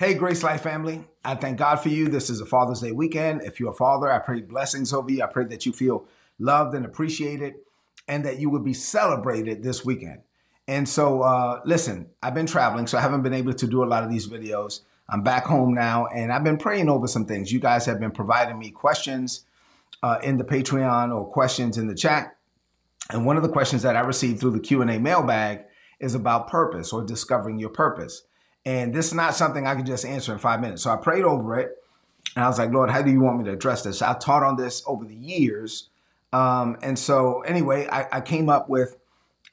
Hey, 0.00 0.14
Grace 0.14 0.42
Life 0.42 0.62
family. 0.62 1.04
I 1.26 1.34
thank 1.34 1.58
God 1.58 1.76
for 1.76 1.90
you. 1.90 2.08
This 2.08 2.30
is 2.30 2.40
a 2.40 2.46
Father's 2.46 2.80
Day 2.80 2.90
weekend. 2.90 3.42
If 3.42 3.60
you're 3.60 3.72
a 3.72 3.74
father, 3.74 4.10
I 4.10 4.18
pray 4.18 4.40
blessings 4.40 4.94
over 4.94 5.10
you. 5.10 5.22
I 5.22 5.26
pray 5.26 5.44
that 5.44 5.66
you 5.66 5.74
feel 5.74 6.06
loved 6.38 6.74
and 6.74 6.86
appreciated 6.86 7.56
and 8.08 8.24
that 8.24 8.38
you 8.38 8.48
will 8.48 8.62
be 8.62 8.72
celebrated 8.72 9.62
this 9.62 9.84
weekend. 9.84 10.22
And 10.66 10.88
so, 10.88 11.20
uh, 11.20 11.60
listen, 11.66 12.08
I've 12.22 12.32
been 12.32 12.46
traveling, 12.46 12.86
so 12.86 12.96
I 12.96 13.02
haven't 13.02 13.20
been 13.20 13.34
able 13.34 13.52
to 13.52 13.66
do 13.66 13.84
a 13.84 13.84
lot 13.84 14.02
of 14.02 14.08
these 14.08 14.26
videos. 14.26 14.80
I'm 15.06 15.22
back 15.22 15.44
home 15.44 15.74
now, 15.74 16.06
and 16.06 16.32
I've 16.32 16.44
been 16.44 16.56
praying 16.56 16.88
over 16.88 17.06
some 17.06 17.26
things. 17.26 17.52
You 17.52 17.60
guys 17.60 17.84
have 17.84 18.00
been 18.00 18.10
providing 18.10 18.58
me 18.58 18.70
questions 18.70 19.44
uh, 20.02 20.16
in 20.22 20.38
the 20.38 20.44
Patreon 20.44 21.14
or 21.14 21.30
questions 21.30 21.76
in 21.76 21.88
the 21.88 21.94
chat. 21.94 22.38
And 23.10 23.26
one 23.26 23.36
of 23.36 23.42
the 23.42 23.50
questions 23.50 23.82
that 23.82 23.96
I 23.96 24.00
received 24.00 24.40
through 24.40 24.52
the 24.52 24.60
Q&A 24.60 24.98
mailbag 24.98 25.64
is 25.98 26.14
about 26.14 26.48
purpose 26.48 26.90
or 26.90 27.04
discovering 27.04 27.58
your 27.58 27.68
purpose. 27.68 28.22
And 28.64 28.94
this 28.94 29.06
is 29.06 29.14
not 29.14 29.34
something 29.34 29.66
I 29.66 29.74
could 29.74 29.86
just 29.86 30.04
answer 30.04 30.32
in 30.32 30.38
five 30.38 30.60
minutes. 30.60 30.82
So 30.82 30.90
I 30.90 30.96
prayed 30.96 31.24
over 31.24 31.58
it. 31.58 31.76
And 32.36 32.44
I 32.44 32.48
was 32.48 32.58
like, 32.58 32.70
Lord, 32.70 32.90
how 32.90 33.02
do 33.02 33.10
you 33.10 33.20
want 33.20 33.38
me 33.38 33.44
to 33.44 33.52
address 33.52 33.82
this? 33.82 34.02
I 34.02 34.14
taught 34.14 34.42
on 34.42 34.56
this 34.56 34.82
over 34.86 35.04
the 35.04 35.14
years. 35.14 35.88
Um, 36.32 36.76
and 36.82 36.98
so, 36.98 37.40
anyway, 37.40 37.88
I, 37.90 38.06
I 38.12 38.20
came 38.20 38.48
up 38.48 38.68
with 38.68 38.96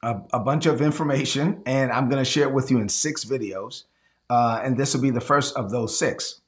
a, 0.02 0.16
a, 0.32 0.38
bunch 0.38 0.66
of 0.66 0.80
information 0.80 1.60
and 1.66 1.90
I'm 1.90 2.08
going 2.08 2.22
to 2.22 2.30
share 2.30 2.46
it 2.46 2.54
with 2.54 2.70
you 2.70 2.78
in 2.78 2.88
six 2.88 3.24
videos. 3.24 3.84
Uh, 4.30 4.60
and 4.62 4.76
this 4.76 4.94
will 4.94 5.02
be 5.02 5.10
the 5.10 5.20
first 5.20 5.56
of 5.56 5.70
those 5.70 5.98
six. 5.98 6.40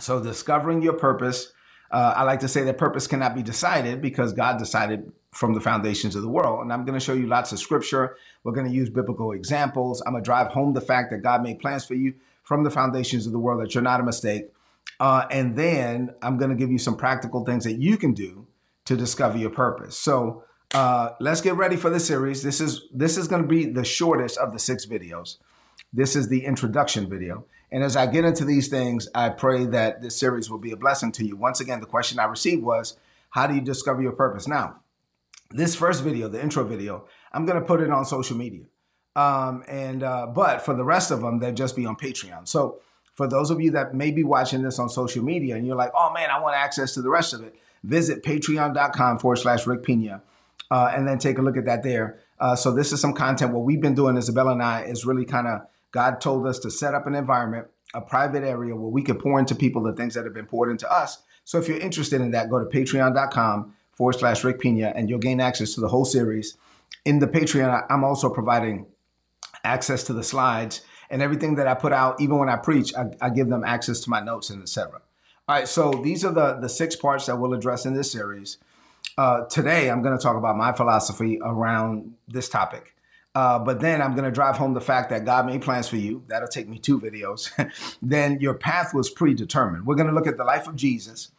So, 0.00 0.22
discovering 0.22 0.80
your 0.80 0.94
purpose. 0.94 1.52
Uh, 1.90 2.14
I 2.16 2.22
like 2.22 2.40
to 2.40 2.48
say 2.48 2.62
that 2.62 2.78
purpose 2.78 3.06
cannot 3.06 3.34
be 3.34 3.42
decided 3.42 4.00
because 4.00 4.32
God 4.32 4.58
decided 4.58 5.12
from 5.32 5.54
the 5.54 5.60
foundations 5.60 6.14
of 6.14 6.22
the 6.22 6.28
world. 6.28 6.60
And 6.60 6.72
I'm 6.72 6.84
going 6.84 6.98
to 6.98 7.04
show 7.04 7.14
you 7.14 7.26
lots 7.26 7.52
of 7.52 7.58
scripture. 7.58 8.16
We're 8.44 8.52
going 8.52 8.68
to 8.68 8.72
use 8.72 8.90
biblical 8.90 9.32
examples. 9.32 10.02
I'm 10.06 10.12
going 10.12 10.22
to 10.22 10.26
drive 10.26 10.48
home 10.48 10.74
the 10.74 10.80
fact 10.80 11.10
that 11.10 11.18
God 11.18 11.42
made 11.42 11.58
plans 11.58 11.84
for 11.84 11.94
you 11.94 12.14
from 12.42 12.64
the 12.64 12.70
foundations 12.70 13.26
of 13.26 13.32
the 13.32 13.38
world, 13.38 13.62
that 13.62 13.74
you're 13.74 13.82
not 13.82 14.00
a 14.00 14.02
mistake. 14.02 14.50
Uh, 15.00 15.24
and 15.30 15.56
then 15.56 16.14
I'm 16.22 16.36
going 16.38 16.50
to 16.50 16.56
give 16.56 16.70
you 16.70 16.78
some 16.78 16.96
practical 16.96 17.44
things 17.44 17.64
that 17.64 17.74
you 17.74 17.96
can 17.96 18.12
do 18.12 18.46
to 18.84 18.96
discover 18.96 19.38
your 19.38 19.50
purpose. 19.50 19.96
So 19.96 20.44
uh, 20.74 21.10
let's 21.18 21.40
get 21.40 21.54
ready 21.54 21.76
for 21.76 21.88
the 21.88 22.00
series. 22.00 22.42
This 22.42 22.60
is 22.60 22.82
this 22.92 23.16
is 23.16 23.28
going 23.28 23.42
to 23.42 23.48
be 23.48 23.66
the 23.66 23.84
shortest 23.84 24.38
of 24.38 24.52
the 24.52 24.58
six 24.58 24.86
videos. 24.86 25.38
This 25.92 26.16
is 26.16 26.28
the 26.28 26.44
introduction 26.44 27.08
video. 27.08 27.44
And 27.70 27.82
as 27.82 27.96
I 27.96 28.06
get 28.06 28.24
into 28.24 28.44
these 28.44 28.68
things, 28.68 29.08
I 29.14 29.30
pray 29.30 29.64
that 29.66 30.02
this 30.02 30.16
series 30.16 30.50
will 30.50 30.58
be 30.58 30.72
a 30.72 30.76
blessing 30.76 31.10
to 31.12 31.24
you. 31.24 31.36
Once 31.36 31.60
again, 31.60 31.80
the 31.80 31.86
question 31.86 32.18
I 32.18 32.24
received 32.24 32.62
was, 32.62 32.98
how 33.30 33.46
do 33.46 33.54
you 33.54 33.62
discover 33.62 34.02
your 34.02 34.12
purpose? 34.12 34.46
Now, 34.46 34.80
this 35.54 35.74
first 35.74 36.02
video, 36.02 36.28
the 36.28 36.42
intro 36.42 36.64
video, 36.64 37.06
I'm 37.32 37.46
to 37.46 37.60
put 37.60 37.80
it 37.80 37.90
on 37.90 38.04
social 38.04 38.36
media. 38.36 38.64
Um, 39.14 39.62
and 39.68 40.02
uh, 40.02 40.26
but 40.26 40.62
for 40.62 40.74
the 40.74 40.84
rest 40.84 41.10
of 41.10 41.20
them, 41.20 41.38
they'll 41.38 41.52
just 41.52 41.76
be 41.76 41.84
on 41.84 41.96
Patreon. 41.96 42.48
So 42.48 42.80
for 43.14 43.28
those 43.28 43.50
of 43.50 43.60
you 43.60 43.70
that 43.72 43.94
may 43.94 44.10
be 44.10 44.24
watching 44.24 44.62
this 44.62 44.78
on 44.78 44.88
social 44.88 45.22
media 45.22 45.56
and 45.56 45.66
you're 45.66 45.76
like, 45.76 45.92
oh 45.94 46.12
man, 46.12 46.30
I 46.30 46.40
want 46.40 46.56
access 46.56 46.94
to 46.94 47.02
the 47.02 47.10
rest 47.10 47.34
of 47.34 47.42
it, 47.42 47.54
visit 47.84 48.22
patreon.com 48.22 49.18
forward 49.18 49.36
slash 49.36 49.66
Rick 49.66 49.82
Pina 49.82 50.22
uh, 50.70 50.90
and 50.94 51.06
then 51.06 51.18
take 51.18 51.38
a 51.38 51.42
look 51.42 51.56
at 51.56 51.66
that 51.66 51.82
there. 51.82 52.20
Uh, 52.40 52.56
so 52.56 52.72
this 52.72 52.92
is 52.92 53.00
some 53.00 53.12
content. 53.12 53.52
What 53.52 53.64
we've 53.64 53.80
been 53.80 53.94
doing, 53.94 54.16
Isabella 54.16 54.52
and 54.52 54.62
I, 54.62 54.82
is 54.82 55.04
really 55.04 55.26
kind 55.26 55.46
of 55.46 55.60
God 55.92 56.20
told 56.20 56.46
us 56.46 56.58
to 56.60 56.70
set 56.70 56.94
up 56.94 57.06
an 57.06 57.14
environment, 57.14 57.66
a 57.94 58.00
private 58.00 58.42
area 58.42 58.74
where 58.74 58.90
we 58.90 59.02
could 59.02 59.18
pour 59.18 59.38
into 59.38 59.54
people 59.54 59.82
the 59.82 59.92
things 59.92 60.14
that 60.14 60.24
have 60.24 60.32
been 60.32 60.46
poured 60.46 60.70
into 60.70 60.90
us. 60.90 61.22
So 61.44 61.58
if 61.58 61.68
you're 61.68 61.78
interested 61.78 62.22
in 62.22 62.30
that, 62.30 62.48
go 62.48 62.58
to 62.58 62.64
patreon.com 62.64 63.74
forward 63.92 64.14
slash 64.14 64.42
Rick 64.44 64.60
Pina, 64.60 64.92
and 64.94 65.08
you'll 65.08 65.18
gain 65.18 65.40
access 65.40 65.74
to 65.74 65.80
the 65.80 65.88
whole 65.88 66.04
series. 66.04 66.56
In 67.04 67.18
the 67.18 67.26
Patreon, 67.26 67.86
I'm 67.90 68.04
also 68.04 68.30
providing 68.30 68.86
access 69.64 70.02
to 70.04 70.12
the 70.12 70.22
slides 70.22 70.82
and 71.10 71.20
everything 71.20 71.56
that 71.56 71.66
I 71.68 71.74
put 71.74 71.92
out, 71.92 72.20
even 72.20 72.38
when 72.38 72.48
I 72.48 72.56
preach, 72.56 72.94
I, 72.96 73.10
I 73.20 73.30
give 73.30 73.48
them 73.48 73.64
access 73.64 74.00
to 74.00 74.10
my 74.10 74.20
notes 74.20 74.50
and 74.50 74.62
etc. 74.62 75.02
All 75.48 75.56
right, 75.56 75.68
so 75.68 75.90
these 75.90 76.24
are 76.24 76.32
the, 76.32 76.54
the 76.54 76.68
six 76.68 76.96
parts 76.96 77.26
that 77.26 77.36
we'll 77.36 77.52
address 77.52 77.84
in 77.84 77.94
this 77.94 78.10
series. 78.10 78.58
Uh, 79.18 79.44
today, 79.44 79.90
I'm 79.90 80.02
going 80.02 80.16
to 80.16 80.22
talk 80.22 80.36
about 80.36 80.56
my 80.56 80.72
philosophy 80.72 81.38
around 81.42 82.14
this 82.28 82.48
topic. 82.48 82.94
Uh, 83.34 83.58
but 83.58 83.80
then 83.80 84.00
I'm 84.00 84.12
going 84.12 84.24
to 84.24 84.30
drive 84.30 84.56
home 84.56 84.74
the 84.74 84.80
fact 84.80 85.10
that 85.10 85.24
God 85.24 85.46
made 85.46 85.62
plans 85.62 85.88
for 85.88 85.96
you. 85.96 86.22
That'll 86.28 86.48
take 86.48 86.68
me 86.68 86.78
two 86.78 87.00
videos. 87.00 87.50
then 88.02 88.40
your 88.40 88.54
path 88.54 88.94
was 88.94 89.10
predetermined. 89.10 89.86
We're 89.86 89.96
going 89.96 90.08
to 90.08 90.14
look 90.14 90.26
at 90.26 90.36
the 90.36 90.44
life 90.44 90.66
of 90.66 90.76
Jesus 90.76 91.30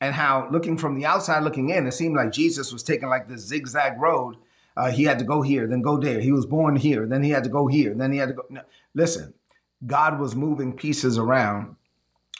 and 0.00 0.14
how 0.14 0.48
looking 0.50 0.76
from 0.76 0.94
the 0.94 1.06
outside 1.06 1.42
looking 1.42 1.70
in, 1.70 1.86
it 1.86 1.92
seemed 1.92 2.16
like 2.16 2.32
Jesus 2.32 2.72
was 2.72 2.82
taking 2.82 3.08
like 3.08 3.28
this 3.28 3.46
zigzag 3.46 3.98
road. 4.00 4.36
Uh, 4.76 4.90
he 4.90 5.04
had 5.04 5.18
to 5.18 5.24
go 5.24 5.40
here, 5.40 5.66
then 5.66 5.80
go 5.80 5.96
there. 5.96 6.20
He 6.20 6.32
was 6.32 6.44
born 6.44 6.76
here, 6.76 7.06
then 7.06 7.22
he 7.22 7.30
had 7.30 7.44
to 7.44 7.50
go 7.50 7.66
here, 7.66 7.94
then 7.94 8.12
he 8.12 8.18
had 8.18 8.28
to 8.28 8.34
go. 8.34 8.42
No, 8.50 8.60
listen, 8.94 9.32
God 9.86 10.20
was 10.20 10.34
moving 10.34 10.74
pieces 10.74 11.16
around 11.16 11.76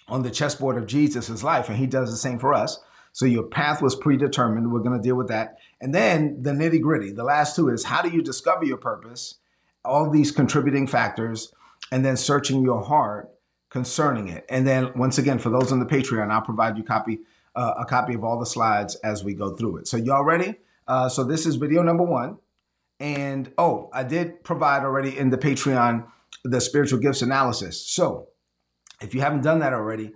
on 0.09 0.23
the 0.23 0.31
chessboard 0.31 0.77
of 0.77 0.87
Jesus's 0.87 1.43
life, 1.43 1.69
and 1.69 1.79
he 1.79 1.87
does 1.87 2.11
the 2.11 2.17
same 2.17 2.39
for 2.39 2.55
us. 2.55 2.79
So 3.13 3.25
your 3.25 3.45
path 3.45 3.81
was 3.81 3.97
predetermined. 3.97 4.71
We're 4.71 4.81
going 4.81 4.97
to 4.97 5.03
deal 5.03 5.17
with 5.17 5.29
that. 5.29 5.57
And 5.81 5.95
then 5.95 6.43
the 6.43 6.51
nitty 6.51 6.83
gritty, 6.83 7.13
the 7.13 7.25
last 7.25 7.57
two 7.57 7.71
is 7.71 7.85
how 7.85 8.03
do 8.03 8.11
you 8.11 8.23
discover 8.23 8.65
your 8.65 8.77
purpose, 8.77 9.37
all 9.87 10.11
these 10.11 10.31
contributing 10.31 10.87
factors, 10.87 11.55
and 11.91 12.05
then 12.05 12.19
searching 12.19 12.63
your 12.63 12.83
heart 12.83 13.31
concerning 13.71 14.29
it. 14.29 14.45
And 14.51 14.67
then 14.67 14.93
once 14.97 15.17
again, 15.17 15.39
for 15.39 15.49
those 15.49 15.73
on 15.73 15.81
the 15.81 15.87
Patreon, 15.87 16.31
I'll 16.31 16.43
provide 16.43 16.77
you 16.77 16.85
copy 16.85 17.21
uh, 17.57 17.75
a 17.79 17.85
copy 17.85 18.15
of 18.15 18.23
all 18.23 18.39
the 18.39 18.47
slides 18.47 18.95
as 18.97 19.25
we 19.25 19.35
go 19.35 19.57
through 19.57 19.79
it. 19.79 19.89
So 19.89 19.97
y'all 19.97 20.25
ready? 20.25 20.57
Uh, 20.87 21.09
so 21.09 21.25
this 21.25 21.47
is 21.47 21.57
video 21.57 21.83
number 21.83 22.05
one. 22.05 22.39
And 23.01 23.53
oh, 23.59 23.91
I 23.93 24.05
did 24.05 24.45
provide 24.45 24.83
already 24.83 25.19
in 25.19 25.31
the 25.31 25.39
Patreon 25.39 26.07
the 26.45 26.61
spiritual 26.61 27.01
gifts 27.01 27.23
analysis. 27.23 27.87
So 27.87 28.29
if 29.01 29.15
you 29.15 29.21
haven't 29.21 29.43
done 29.43 29.59
that 29.61 29.73
already, 29.73 30.13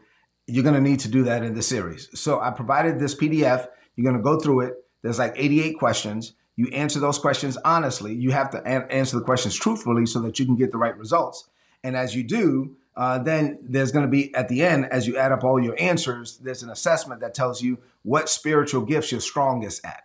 you're 0.47 0.65
going 0.65 0.75
to 0.75 0.81
need 0.81 1.01
to 1.01 1.09
do 1.09 1.25
that 1.25 1.43
in 1.43 1.55
the 1.55 1.63
series. 1.63 2.09
So 2.15 2.41
I 2.41 2.51
provided 2.51 2.99
this 2.99 3.15
PDF. 3.15 3.67
You're 3.97 4.05
going 4.05 4.17
to 4.17 4.23
go 4.23 4.39
through 4.39 4.61
it. 4.61 4.75
There's 5.03 5.19
like 5.19 5.35
88 5.37 5.79
questions. 5.79 6.35
You 6.57 6.69
answer 6.69 7.01
those 7.01 7.19
questions 7.19 7.57
honestly. 7.65 8.15
You 8.15 8.31
have 8.33 8.51
to 8.51 8.63
an- 8.65 8.91
answer 8.91 9.19
the 9.19 9.25
questions 9.25 9.55
truthfully 9.55 10.07
so 10.07 10.21
that 10.21 10.39
you 10.39 10.47
can 10.47 10.57
get 10.57 10.73
the 10.73 10.79
right 10.79 10.97
results. 10.97 11.49
And 11.83 11.97
as 11.97 12.15
you 12.15 12.23
do, 12.23 12.77
uh, 12.97 13.19
then 13.19 13.59
there's 13.63 13.93
going 13.93 14.05
to 14.05 14.11
be 14.11 14.35
at 14.35 14.49
the 14.49 14.63
end, 14.63 14.87
as 14.91 15.07
you 15.07 15.17
add 15.17 15.33
up 15.33 15.45
all 15.45 15.63
your 15.63 15.77
answers, 15.79 16.39
there's 16.39 16.63
an 16.63 16.71
assessment 16.71 17.21
that 17.21 17.35
tells 17.35 17.63
you 17.63 17.79
what 18.03 18.29
spiritual 18.29 18.83
gifts 18.83 19.13
you're 19.13 19.21
strongest 19.21 19.85
at. 19.85 20.05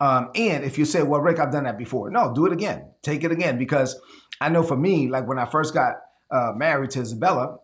Um, 0.00 0.30
and 0.34 0.64
if 0.64 0.78
you 0.78 0.84
say, 0.84 1.02
well, 1.02 1.20
Rick, 1.20 1.38
I've 1.38 1.52
done 1.52 1.64
that 1.64 1.76
before, 1.76 2.10
no, 2.10 2.32
do 2.32 2.46
it 2.46 2.52
again. 2.52 2.86
Take 3.02 3.24
it 3.24 3.32
again. 3.32 3.58
Because 3.58 4.00
I 4.40 4.48
know 4.48 4.62
for 4.62 4.76
me, 4.76 5.08
like 5.08 5.26
when 5.26 5.38
I 5.38 5.44
first 5.44 5.74
got 5.74 5.96
uh, 6.30 6.52
married 6.56 6.90
to 6.92 7.00
Isabella 7.00 7.58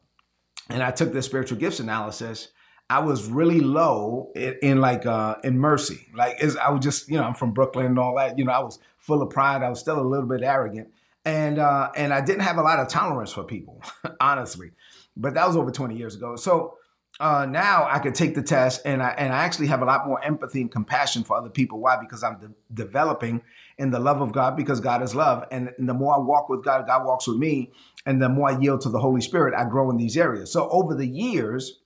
and 0.68 0.82
I 0.82 0.90
took 0.90 1.12
the 1.12 1.22
spiritual 1.22 1.58
gifts 1.58 1.80
analysis, 1.80 2.48
I 2.90 2.98
was 2.98 3.26
really 3.26 3.60
low 3.60 4.30
in, 4.36 4.56
in 4.62 4.80
like 4.80 5.06
uh, 5.06 5.36
in 5.42 5.58
mercy. 5.58 6.08
Like 6.14 6.42
I 6.58 6.70
was 6.70 6.84
just, 6.84 7.08
you 7.08 7.16
know, 7.16 7.24
I'm 7.24 7.34
from 7.34 7.52
Brooklyn 7.52 7.86
and 7.86 7.98
all 7.98 8.16
that. 8.16 8.38
You 8.38 8.44
know, 8.44 8.52
I 8.52 8.60
was 8.60 8.78
full 8.98 9.22
of 9.22 9.30
pride. 9.30 9.62
I 9.62 9.70
was 9.70 9.80
still 9.80 9.98
a 9.98 10.06
little 10.06 10.28
bit 10.28 10.42
arrogant 10.42 10.88
and 11.26 11.58
uh, 11.58 11.90
and 11.96 12.14
I 12.14 12.22
didn't 12.22 12.42
have 12.42 12.56
a 12.56 12.62
lot 12.62 12.78
of 12.78 12.88
tolerance 12.88 13.32
for 13.32 13.44
people, 13.44 13.82
honestly. 14.20 14.70
But 15.16 15.34
that 15.34 15.46
was 15.46 15.56
over 15.56 15.70
20 15.70 15.96
years 15.96 16.14
ago. 16.14 16.36
So 16.36 16.74
uh, 17.18 17.46
now 17.46 17.88
I 17.90 17.98
can 17.98 18.12
take 18.12 18.34
the 18.34 18.42
test, 18.42 18.82
and 18.84 19.02
I 19.02 19.10
and 19.10 19.32
I 19.32 19.44
actually 19.44 19.66
have 19.66 19.82
a 19.82 19.84
lot 19.84 20.06
more 20.06 20.22
empathy 20.24 20.60
and 20.60 20.70
compassion 20.70 21.24
for 21.24 21.36
other 21.36 21.50
people. 21.50 21.80
Why? 21.80 21.98
Because 22.00 22.22
I'm 22.22 22.38
de- 22.38 22.54
developing 22.72 23.42
in 23.76 23.90
the 23.90 23.98
love 23.98 24.20
of 24.20 24.32
God, 24.32 24.56
because 24.56 24.80
God 24.80 25.02
is 25.02 25.14
love, 25.14 25.44
and, 25.50 25.72
and 25.76 25.88
the 25.88 25.94
more 25.94 26.14
I 26.14 26.18
walk 26.18 26.48
with 26.48 26.64
God, 26.64 26.86
God 26.86 27.04
walks 27.04 27.26
with 27.26 27.38
me, 27.38 27.72
and 28.06 28.22
the 28.22 28.28
more 28.28 28.50
I 28.50 28.58
yield 28.58 28.82
to 28.82 28.88
the 28.88 29.00
Holy 29.00 29.20
Spirit, 29.20 29.52
I 29.54 29.68
grow 29.68 29.90
in 29.90 29.96
these 29.96 30.16
areas. 30.16 30.52
So 30.52 30.68
over 30.70 30.94
the 30.94 31.06
years, 31.06 31.80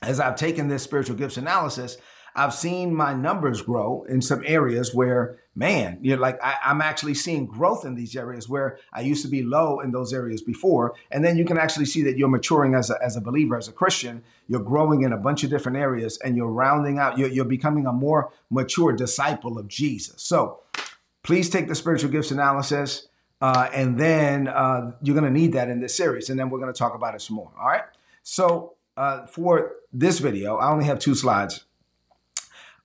as 0.00 0.18
I've 0.18 0.36
taken 0.36 0.68
this 0.68 0.82
spiritual 0.82 1.16
gifts 1.16 1.36
analysis, 1.36 1.98
I've 2.34 2.54
seen 2.54 2.94
my 2.94 3.12
numbers 3.14 3.62
grow 3.62 4.04
in 4.08 4.22
some 4.22 4.42
areas 4.46 4.94
where, 4.94 5.38
man, 5.54 5.98
you're 6.00 6.16
like 6.16 6.42
I, 6.42 6.56
am 6.64 6.80
actually 6.80 7.14
seeing 7.14 7.46
growth 7.46 7.84
in 7.84 7.94
these 7.94 8.16
areas 8.16 8.48
where 8.48 8.78
I 8.92 9.02
used 9.02 9.22
to 9.24 9.30
be 9.30 9.42
low 9.42 9.80
in 9.80 9.92
those 9.92 10.12
areas 10.12 10.42
before. 10.42 10.94
And 11.10 11.24
then 11.24 11.36
you 11.36 11.44
can 11.44 11.58
actually 11.58 11.86
see 11.86 12.02
that 12.04 12.16
you're 12.16 12.28
maturing 12.28 12.74
as 12.74 12.90
a, 12.90 12.96
as 13.02 13.16
a 13.16 13.20
believer, 13.20 13.56
as 13.56 13.68
a 13.68 13.72
Christian. 13.72 14.22
You're 14.48 14.62
growing 14.62 15.02
in 15.02 15.12
a 15.12 15.18
bunch 15.18 15.44
of 15.44 15.50
different 15.50 15.78
areas 15.78 16.18
and 16.24 16.36
you're 16.36 16.50
rounding 16.50 16.98
out, 16.98 17.18
you're, 17.18 17.28
you're 17.28 17.44
becoming 17.44 17.86
a 17.86 17.92
more 17.92 18.32
mature 18.50 18.92
disciple 18.92 19.58
of 19.58 19.68
Jesus. 19.68 20.22
So 20.22 20.60
please 21.22 21.50
take 21.50 21.68
the 21.68 21.74
spiritual 21.74 22.10
gifts 22.10 22.30
analysis. 22.30 23.08
Uh, 23.42 23.68
and 23.74 23.98
then 23.98 24.46
uh, 24.46 24.92
you're 25.02 25.18
going 25.18 25.30
to 25.32 25.40
need 25.40 25.52
that 25.52 25.68
in 25.68 25.80
this 25.80 25.96
series. 25.96 26.30
And 26.30 26.38
then 26.38 26.48
we're 26.48 26.60
going 26.60 26.72
to 26.72 26.78
talk 26.78 26.94
about 26.94 27.14
it 27.14 27.20
some 27.20 27.36
more. 27.36 27.50
All 27.60 27.66
right. 27.66 27.82
So 28.22 28.74
uh, 28.96 29.26
for 29.26 29.72
this 29.92 30.18
video, 30.20 30.56
I 30.56 30.70
only 30.70 30.84
have 30.84 30.98
two 30.98 31.14
slides. 31.14 31.64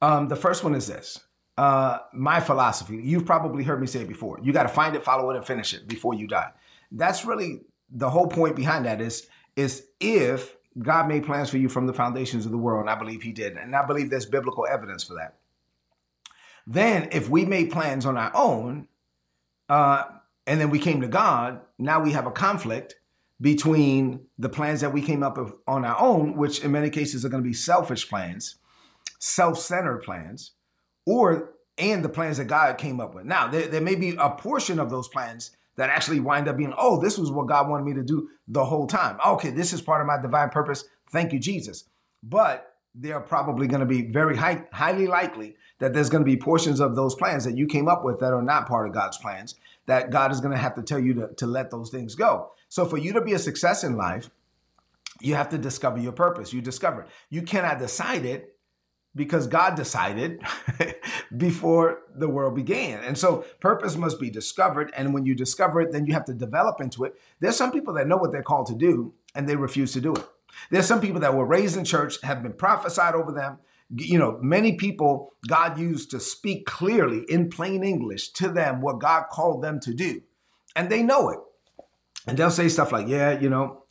Um, 0.01 0.27
the 0.27 0.35
first 0.35 0.63
one 0.63 0.75
is 0.75 0.87
this. 0.87 1.19
Uh, 1.57 1.99
my 2.13 2.39
philosophy, 2.39 2.97
you've 3.03 3.25
probably 3.25 3.63
heard 3.63 3.81
me 3.81 3.87
say 3.87 4.01
it 4.01 4.07
before. 4.07 4.39
You 4.43 4.53
got 4.53 4.63
to 4.63 4.69
find 4.69 4.95
it, 4.95 5.03
follow 5.03 5.31
it, 5.31 5.35
and 5.35 5.45
finish 5.45 5.73
it 5.73 5.87
before 5.87 6.13
you 6.13 6.27
die. 6.27 6.51
That's 6.91 7.25
really 7.25 7.61
the 7.89 8.09
whole 8.09 8.27
point 8.27 8.55
behind 8.55 8.85
that 8.85 9.01
is, 9.01 9.27
is 9.55 9.87
if 9.99 10.55
God 10.77 11.07
made 11.07 11.25
plans 11.25 11.49
for 11.49 11.57
you 11.57 11.67
from 11.67 11.87
the 11.87 11.93
foundations 11.93 12.45
of 12.45 12.51
the 12.51 12.57
world, 12.57 12.81
and 12.81 12.89
I 12.89 12.95
believe 12.95 13.23
he 13.23 13.31
did, 13.31 13.57
and 13.57 13.75
I 13.75 13.85
believe 13.85 14.11
there's 14.11 14.27
biblical 14.27 14.67
evidence 14.69 15.03
for 15.03 15.15
that. 15.15 15.35
Then 16.67 17.09
if 17.11 17.27
we 17.29 17.45
made 17.45 17.71
plans 17.71 18.05
on 18.05 18.17
our 18.17 18.31
own, 18.35 18.87
uh, 19.67 20.03
and 20.45 20.61
then 20.61 20.69
we 20.69 20.77
came 20.77 21.01
to 21.01 21.07
God, 21.07 21.61
now 21.79 21.99
we 22.01 22.11
have 22.11 22.27
a 22.27 22.31
conflict, 22.31 22.97
between 23.39 24.25
the 24.37 24.49
plans 24.49 24.81
that 24.81 24.93
we 24.93 25.01
came 25.01 25.21
up 25.21 25.37
with 25.37 25.53
on 25.67 25.85
our 25.85 25.99
own, 25.99 26.35
which 26.35 26.63
in 26.63 26.71
many 26.71 26.89
cases 26.89 27.23
are 27.23 27.29
going 27.29 27.43
to 27.43 27.47
be 27.47 27.53
selfish 27.53 28.09
plans, 28.09 28.55
self-centered 29.19 30.03
plans, 30.03 30.51
or 31.05 31.53
and 31.77 32.03
the 32.03 32.09
plans 32.09 32.37
that 32.37 32.45
God 32.45 32.77
came 32.77 32.99
up 32.99 33.13
with. 33.13 33.25
Now, 33.25 33.47
there, 33.47 33.67
there 33.67 33.81
may 33.81 33.95
be 33.95 34.15
a 34.17 34.31
portion 34.31 34.79
of 34.79 34.89
those 34.89 35.07
plans 35.07 35.51
that 35.75 35.91
actually 35.91 36.19
wind 36.19 36.47
up 36.47 36.57
being, 36.57 36.73
oh, 36.75 36.99
this 36.99 37.17
was 37.17 37.31
what 37.31 37.47
God 37.47 37.69
wanted 37.69 37.85
me 37.85 37.93
to 37.93 38.03
do 38.03 38.29
the 38.47 38.65
whole 38.65 38.87
time. 38.87 39.17
Okay, 39.25 39.51
this 39.51 39.73
is 39.73 39.81
part 39.81 40.01
of 40.01 40.07
my 40.07 40.19
divine 40.19 40.49
purpose. 40.49 40.85
Thank 41.11 41.33
you, 41.33 41.39
Jesus. 41.39 41.83
But 42.23 42.73
they're 42.95 43.19
probably 43.19 43.67
going 43.67 43.81
to 43.81 43.85
be 43.85 44.01
very 44.01 44.35
high, 44.35 44.65
highly 44.71 45.05
likely 45.05 45.55
that 45.77 45.93
there's 45.93 46.09
going 46.09 46.23
to 46.23 46.29
be 46.29 46.35
portions 46.35 46.79
of 46.79 46.95
those 46.95 47.13
plans 47.13 47.43
that 47.43 47.55
you 47.55 47.67
came 47.67 47.87
up 47.87 48.03
with 48.03 48.19
that 48.19 48.33
are 48.33 48.41
not 48.41 48.67
part 48.67 48.87
of 48.87 48.93
God's 48.93 49.19
plans, 49.19 49.53
that 49.85 50.09
God 50.09 50.31
is 50.31 50.41
going 50.41 50.53
to 50.53 50.57
have 50.57 50.73
to 50.75 50.81
tell 50.81 50.99
you 50.99 51.13
to, 51.13 51.27
to 51.35 51.45
let 51.45 51.69
those 51.69 51.91
things 51.91 52.15
go. 52.15 52.51
So 52.69 52.85
for 52.85 52.97
you 52.97 53.13
to 53.13 53.21
be 53.21 53.33
a 53.33 53.39
success 53.39 53.83
in 53.83 53.95
life, 53.95 54.31
you 55.21 55.35
have 55.35 55.49
to 55.49 55.59
discover 55.59 55.99
your 55.99 56.11
purpose. 56.11 56.53
You 56.53 56.61
discover 56.61 57.03
it. 57.03 57.09
You 57.29 57.43
cannot 57.43 57.77
decide 57.77 58.25
it 58.25 58.56
because 59.17 59.47
God 59.47 59.75
decided 59.75 60.41
before 61.37 62.03
the 62.15 62.29
world 62.29 62.55
began. 62.55 63.03
And 63.03 63.17
so 63.17 63.43
purpose 63.59 63.97
must 63.97 64.19
be 64.19 64.29
discovered. 64.29 64.93
And 64.95 65.13
when 65.13 65.25
you 65.25 65.35
discover 65.35 65.81
it, 65.81 65.91
then 65.91 66.05
you 66.05 66.13
have 66.13 66.25
to 66.25 66.33
develop 66.33 66.79
into 66.79 67.03
it. 67.03 67.19
There's 67.39 67.57
some 67.57 67.71
people 67.71 67.95
that 67.95 68.07
know 68.07 68.17
what 68.17 68.31
they're 68.31 68.43
called 68.43 68.67
to 68.67 68.75
do 68.75 69.13
and 69.35 69.49
they 69.49 69.55
refuse 69.55 69.91
to 69.93 70.01
do 70.01 70.13
it. 70.13 70.25
There's 70.69 70.85
some 70.85 71.01
people 71.01 71.19
that 71.21 71.35
were 71.35 71.45
raised 71.45 71.77
in 71.77 71.83
church, 71.83 72.21
have 72.21 72.41
been 72.41 72.53
prophesied 72.53 73.15
over 73.15 73.31
them. 73.31 73.57
You 73.95 74.19
know, 74.19 74.37
many 74.41 74.73
people 74.75 75.33
God 75.47 75.79
used 75.79 76.11
to 76.11 76.19
speak 76.19 76.65
clearly 76.65 77.23
in 77.27 77.49
plain 77.49 77.83
English 77.83 78.29
to 78.33 78.49
them 78.49 78.81
what 78.81 78.99
God 78.99 79.25
called 79.31 79.63
them 79.63 79.79
to 79.81 79.93
do. 79.93 80.21
And 80.75 80.89
they 80.89 81.03
know 81.03 81.29
it. 81.29 81.39
And 82.27 82.37
they'll 82.37 82.51
say 82.51 82.69
stuff 82.69 82.91
like, 82.91 83.07
yeah, 83.07 83.39
you 83.39 83.49
know, 83.49 83.83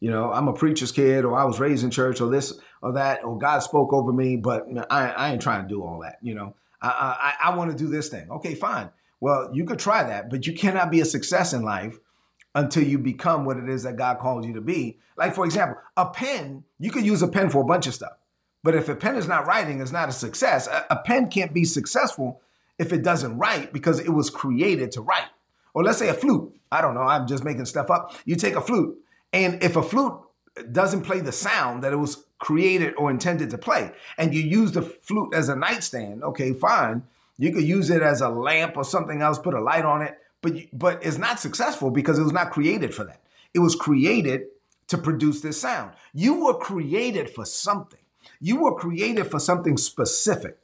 you 0.00 0.10
know, 0.10 0.32
I'm 0.32 0.48
a 0.48 0.52
preacher's 0.52 0.92
kid, 0.92 1.24
or 1.24 1.36
I 1.38 1.44
was 1.44 1.60
raised 1.60 1.84
in 1.84 1.90
church, 1.90 2.20
or 2.20 2.30
this 2.30 2.58
or 2.82 2.92
that, 2.92 3.24
or 3.24 3.38
God 3.38 3.60
spoke 3.60 3.92
over 3.92 4.12
me, 4.12 4.36
but 4.36 4.66
I, 4.90 5.08
I 5.08 5.32
ain't 5.32 5.42
trying 5.42 5.62
to 5.62 5.68
do 5.68 5.82
all 5.82 6.00
that. 6.02 6.18
You 6.22 6.34
know, 6.34 6.54
I, 6.80 7.34
I, 7.40 7.50
I 7.50 7.56
want 7.56 7.70
to 7.70 7.76
do 7.76 7.88
this 7.88 8.08
thing. 8.08 8.30
Okay, 8.30 8.54
fine. 8.54 8.90
Well, 9.20 9.50
you 9.52 9.64
could 9.64 9.78
try 9.78 10.04
that, 10.04 10.30
but 10.30 10.46
you 10.46 10.52
cannot 10.52 10.90
be 10.90 11.00
a 11.00 11.04
success 11.04 11.52
in 11.52 11.62
life 11.62 11.98
until 12.54 12.84
you 12.84 12.98
become 12.98 13.44
what 13.44 13.56
it 13.56 13.68
is 13.68 13.82
that 13.82 13.96
God 13.96 14.18
called 14.18 14.44
you 14.44 14.54
to 14.54 14.60
be. 14.60 14.98
Like, 15.16 15.34
for 15.34 15.44
example, 15.44 15.76
a 15.96 16.06
pen, 16.06 16.64
you 16.78 16.90
could 16.90 17.04
use 17.04 17.22
a 17.22 17.28
pen 17.28 17.50
for 17.50 17.62
a 17.62 17.66
bunch 17.66 17.86
of 17.86 17.94
stuff. 17.94 18.12
But 18.62 18.74
if 18.74 18.88
a 18.88 18.94
pen 18.94 19.16
is 19.16 19.28
not 19.28 19.46
writing, 19.46 19.80
it's 19.80 19.92
not 19.92 20.08
a 20.08 20.12
success. 20.12 20.66
A, 20.66 20.86
a 20.90 20.96
pen 20.96 21.30
can't 21.30 21.52
be 21.52 21.64
successful 21.64 22.40
if 22.78 22.92
it 22.92 23.02
doesn't 23.02 23.38
write 23.38 23.72
because 23.72 23.98
it 23.98 24.10
was 24.10 24.30
created 24.30 24.92
to 24.92 25.00
write. 25.00 25.28
Or 25.74 25.82
let's 25.82 25.98
say 25.98 26.08
a 26.08 26.14
flute. 26.14 26.54
I 26.70 26.80
don't 26.80 26.94
know, 26.94 27.02
I'm 27.02 27.26
just 27.26 27.44
making 27.44 27.64
stuff 27.64 27.90
up. 27.90 28.14
You 28.24 28.36
take 28.36 28.54
a 28.54 28.60
flute, 28.60 28.98
and 29.32 29.62
if 29.62 29.76
a 29.76 29.82
flute 29.82 30.20
doesn't 30.72 31.02
play 31.02 31.20
the 31.20 31.32
sound 31.32 31.84
that 31.84 31.92
it 31.92 31.96
was 31.96 32.24
created 32.38 32.94
or 32.96 33.10
intended 33.10 33.50
to 33.50 33.58
play, 33.58 33.92
and 34.16 34.34
you 34.34 34.40
use 34.40 34.72
the 34.72 34.82
flute 34.82 35.34
as 35.34 35.48
a 35.48 35.56
nightstand, 35.56 36.22
okay, 36.22 36.52
fine. 36.52 37.02
You 37.36 37.52
could 37.52 37.64
use 37.64 37.90
it 37.90 38.02
as 38.02 38.20
a 38.20 38.28
lamp 38.28 38.76
or 38.76 38.84
something 38.84 39.22
else, 39.22 39.38
put 39.38 39.54
a 39.54 39.60
light 39.60 39.84
on 39.84 40.02
it, 40.02 40.18
but 40.40 40.54
but 40.72 41.04
it's 41.04 41.18
not 41.18 41.40
successful 41.40 41.90
because 41.90 42.18
it 42.18 42.22
was 42.22 42.32
not 42.32 42.50
created 42.50 42.94
for 42.94 43.04
that. 43.04 43.20
It 43.54 43.60
was 43.60 43.74
created 43.74 44.46
to 44.88 44.98
produce 44.98 45.40
this 45.40 45.60
sound. 45.60 45.92
You 46.12 46.44
were 46.44 46.54
created 46.54 47.30
for 47.30 47.44
something. 47.44 48.00
You 48.40 48.56
were 48.62 48.74
created 48.74 49.30
for 49.30 49.38
something 49.38 49.76
specific. 49.76 50.58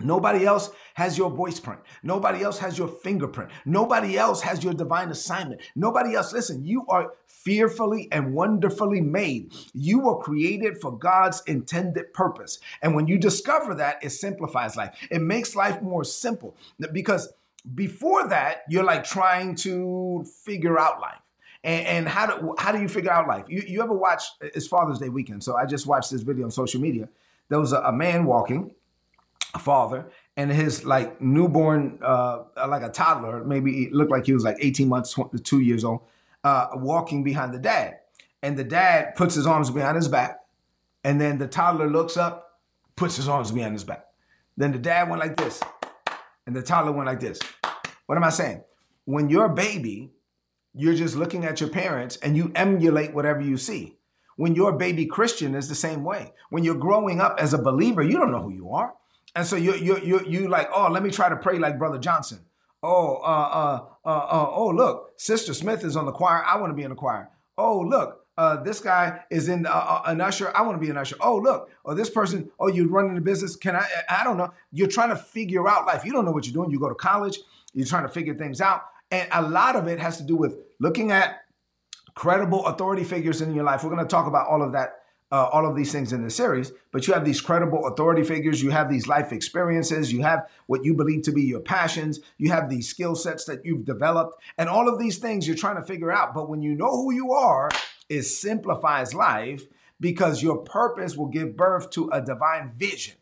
Nobody 0.00 0.46
else 0.46 0.70
has 0.94 1.18
your 1.18 1.28
voice 1.28 1.58
print. 1.58 1.80
Nobody 2.04 2.42
else 2.42 2.58
has 2.58 2.78
your 2.78 2.86
fingerprint. 2.86 3.50
Nobody 3.64 4.16
else 4.16 4.42
has 4.42 4.62
your 4.62 4.72
divine 4.72 5.10
assignment. 5.10 5.60
Nobody 5.74 6.14
else. 6.14 6.32
Listen, 6.32 6.64
you 6.64 6.86
are 6.88 7.14
fearfully 7.26 8.08
and 8.12 8.32
wonderfully 8.32 9.00
made. 9.00 9.52
You 9.74 9.98
were 9.98 10.18
created 10.18 10.80
for 10.80 10.96
God's 10.96 11.42
intended 11.48 12.12
purpose. 12.12 12.60
And 12.80 12.94
when 12.94 13.08
you 13.08 13.18
discover 13.18 13.74
that, 13.74 14.04
it 14.04 14.10
simplifies 14.10 14.76
life. 14.76 14.94
It 15.10 15.20
makes 15.20 15.56
life 15.56 15.82
more 15.82 16.04
simple 16.04 16.56
because 16.92 17.32
before 17.74 18.28
that, 18.28 18.62
you're 18.68 18.84
like 18.84 19.02
trying 19.02 19.56
to 19.56 20.24
figure 20.44 20.78
out 20.78 21.00
life. 21.00 21.20
And, 21.64 21.86
and, 21.86 22.08
how 22.08 22.26
do 22.26 22.54
how 22.56 22.70
do 22.70 22.80
you 22.80 22.86
figure 22.86 23.10
out 23.10 23.26
life? 23.26 23.46
You, 23.48 23.64
you 23.66 23.82
ever 23.82 23.92
watch? 23.92 24.22
It's 24.40 24.68
Father's 24.68 25.00
Day 25.00 25.08
weekend, 25.08 25.42
so 25.42 25.56
I 25.56 25.66
just 25.66 25.88
watched 25.88 26.12
this 26.12 26.22
video 26.22 26.44
on 26.44 26.52
social 26.52 26.80
media. 26.80 27.08
There 27.48 27.58
was 27.58 27.72
a, 27.72 27.80
a 27.80 27.92
man 27.92 28.26
walking, 28.26 28.76
father, 29.58 30.10
and 30.36 30.50
his 30.50 30.84
like 30.84 31.20
newborn, 31.20 31.98
uh, 32.02 32.44
like 32.68 32.82
a 32.82 32.90
toddler, 32.90 33.44
maybe 33.44 33.88
looked 33.90 34.10
like 34.10 34.26
he 34.26 34.32
was 34.32 34.44
like 34.44 34.56
18 34.60 34.88
months, 34.88 35.18
two 35.42 35.60
years 35.60 35.84
old, 35.84 36.02
uh, 36.44 36.68
walking 36.74 37.24
behind 37.24 37.54
the 37.54 37.58
dad. 37.58 37.98
And 38.42 38.56
the 38.56 38.64
dad 38.64 39.16
puts 39.16 39.34
his 39.34 39.46
arms 39.46 39.70
behind 39.70 39.96
his 39.96 40.08
back, 40.08 40.38
and 41.02 41.20
then 41.20 41.38
the 41.38 41.48
toddler 41.48 41.88
looks 41.88 42.16
up, 42.16 42.60
puts 42.94 43.16
his 43.16 43.28
arms 43.28 43.50
behind 43.50 43.72
his 43.72 43.84
back. 43.84 44.06
Then 44.56 44.72
the 44.72 44.78
dad 44.78 45.08
went 45.08 45.20
like 45.20 45.36
this, 45.36 45.60
and 46.46 46.54
the 46.54 46.62
toddler 46.62 46.92
went 46.92 47.06
like 47.06 47.20
this. 47.20 47.38
What 48.06 48.16
am 48.16 48.24
I 48.24 48.30
saying? 48.30 48.62
When 49.04 49.28
you're 49.28 49.46
a 49.46 49.54
baby, 49.54 50.12
you're 50.74 50.94
just 50.94 51.16
looking 51.16 51.44
at 51.44 51.60
your 51.60 51.70
parents 51.70 52.16
and 52.16 52.36
you 52.36 52.52
emulate 52.54 53.12
whatever 53.12 53.40
you 53.40 53.56
see. 53.56 53.98
When 54.36 54.54
you're 54.54 54.70
a 54.70 54.78
baby 54.78 55.06
Christian, 55.06 55.56
is 55.56 55.68
the 55.68 55.74
same 55.74 56.04
way. 56.04 56.32
When 56.50 56.62
you're 56.62 56.76
growing 56.76 57.20
up 57.20 57.36
as 57.40 57.52
a 57.52 57.58
believer, 57.58 58.02
you 58.02 58.16
don't 58.16 58.30
know 58.30 58.42
who 58.42 58.52
you 58.52 58.70
are. 58.70 58.94
And 59.38 59.46
so 59.46 59.54
you 59.54 59.76
you 59.76 60.00
you 60.00 60.20
you 60.26 60.48
like, 60.48 60.68
oh, 60.74 60.90
let 60.90 61.00
me 61.00 61.12
try 61.12 61.28
to 61.28 61.36
pray 61.36 61.60
like 61.60 61.78
Brother 61.78 61.98
Johnson. 61.98 62.40
Oh, 62.82 63.18
uh, 63.18 63.20
uh, 63.24 63.84
uh, 64.04 64.08
uh, 64.08 64.50
oh, 64.50 64.70
look, 64.70 65.12
Sister 65.16 65.54
Smith 65.54 65.84
is 65.84 65.96
on 65.96 66.06
the 66.06 66.12
choir. 66.12 66.42
I 66.44 66.58
want 66.58 66.70
to 66.70 66.74
be 66.74 66.82
in 66.82 66.90
the 66.90 66.96
choir. 66.96 67.30
Oh, 67.56 67.78
look, 67.78 68.26
uh, 68.36 68.56
this 68.64 68.80
guy 68.80 69.20
is 69.30 69.48
in 69.48 69.64
uh, 69.64 70.02
an 70.06 70.20
usher. 70.20 70.50
I 70.56 70.62
want 70.62 70.74
to 70.74 70.84
be 70.84 70.90
an 70.90 70.96
usher. 70.96 71.14
Oh, 71.20 71.36
look, 71.36 71.70
or 71.84 71.92
oh, 71.92 71.94
this 71.94 72.10
person. 72.10 72.50
Oh, 72.58 72.66
you're 72.66 72.88
running 72.88 73.14
the 73.14 73.20
business? 73.20 73.54
Can 73.54 73.76
I? 73.76 73.86
I 74.08 74.24
don't 74.24 74.38
know. 74.38 74.52
You're 74.72 74.88
trying 74.88 75.10
to 75.10 75.16
figure 75.16 75.68
out 75.68 75.86
life. 75.86 76.04
You 76.04 76.10
don't 76.10 76.24
know 76.24 76.32
what 76.32 76.44
you're 76.44 76.52
doing. 76.54 76.72
You 76.72 76.80
go 76.80 76.88
to 76.88 76.96
college. 76.96 77.38
You're 77.74 77.86
trying 77.86 78.08
to 78.08 78.08
figure 78.08 78.34
things 78.34 78.60
out, 78.60 78.86
and 79.12 79.28
a 79.30 79.42
lot 79.42 79.76
of 79.76 79.86
it 79.86 80.00
has 80.00 80.16
to 80.16 80.24
do 80.24 80.34
with 80.34 80.56
looking 80.80 81.12
at 81.12 81.42
credible 82.16 82.66
authority 82.66 83.04
figures 83.04 83.40
in 83.40 83.54
your 83.54 83.62
life. 83.62 83.84
We're 83.84 83.90
going 83.90 84.04
to 84.04 84.10
talk 84.10 84.26
about 84.26 84.48
all 84.48 84.64
of 84.64 84.72
that 84.72 84.97
uh, 85.30 85.44
all 85.52 85.68
of 85.68 85.76
these 85.76 85.92
things 85.92 86.12
in 86.12 86.22
the 86.22 86.30
series, 86.30 86.72
but 86.90 87.06
you 87.06 87.12
have 87.12 87.24
these 87.24 87.40
credible 87.40 87.86
authority 87.86 88.22
figures, 88.22 88.62
you 88.62 88.70
have 88.70 88.90
these 88.90 89.06
life 89.06 89.32
experiences, 89.32 90.12
you 90.12 90.22
have 90.22 90.48
what 90.66 90.84
you 90.84 90.94
believe 90.94 91.22
to 91.22 91.32
be 91.32 91.42
your 91.42 91.60
passions, 91.60 92.20
you 92.38 92.50
have 92.50 92.70
these 92.70 92.88
skill 92.88 93.14
sets 93.14 93.44
that 93.44 93.64
you've 93.64 93.84
developed, 93.84 94.40
and 94.56 94.68
all 94.68 94.88
of 94.88 94.98
these 94.98 95.18
things 95.18 95.46
you're 95.46 95.56
trying 95.56 95.76
to 95.76 95.82
figure 95.82 96.10
out. 96.10 96.34
But 96.34 96.48
when 96.48 96.62
you 96.62 96.74
know 96.74 96.90
who 96.90 97.12
you 97.12 97.32
are, 97.32 97.68
it 98.08 98.22
simplifies 98.22 99.14
life 99.14 99.64
because 100.00 100.42
your 100.42 100.58
purpose 100.58 101.16
will 101.16 101.26
give 101.26 101.56
birth 101.56 101.90
to 101.90 102.08
a 102.10 102.22
divine 102.22 102.72
vision. 102.76 103.14